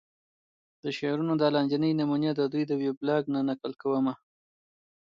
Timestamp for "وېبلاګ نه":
2.81-3.39